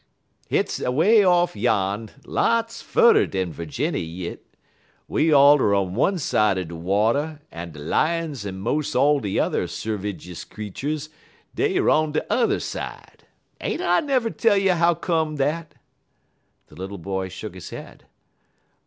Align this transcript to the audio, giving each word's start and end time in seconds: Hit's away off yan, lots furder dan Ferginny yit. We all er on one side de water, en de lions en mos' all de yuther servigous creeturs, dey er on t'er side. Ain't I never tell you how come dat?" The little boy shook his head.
Hit's 0.47 0.79
away 0.81 1.23
off 1.23 1.55
yan, 1.55 2.09
lots 2.25 2.81
furder 2.81 3.27
dan 3.27 3.53
Ferginny 3.53 3.99
yit. 4.03 4.43
We 5.07 5.31
all 5.31 5.59
er 5.61 5.75
on 5.75 5.93
one 5.93 6.17
side 6.17 6.67
de 6.69 6.75
water, 6.75 7.39
en 7.51 7.71
de 7.73 7.79
lions 7.79 8.43
en 8.43 8.57
mos' 8.57 8.95
all 8.95 9.19
de 9.19 9.29
yuther 9.29 9.67
servigous 9.67 10.43
creeturs, 10.43 11.09
dey 11.53 11.77
er 11.77 11.87
on 11.91 12.13
t'er 12.13 12.59
side. 12.59 13.25
Ain't 13.59 13.81
I 13.83 13.99
never 13.99 14.31
tell 14.31 14.57
you 14.57 14.71
how 14.71 14.95
come 14.95 15.35
dat?" 15.35 15.75
The 16.65 16.73
little 16.75 16.97
boy 16.97 17.29
shook 17.29 17.53
his 17.53 17.69
head. 17.69 18.05